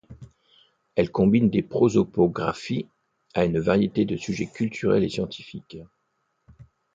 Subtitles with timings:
[0.95, 2.87] Elle combine des prosopographies
[3.35, 5.77] à une variété de sujets culturels et scientifiques.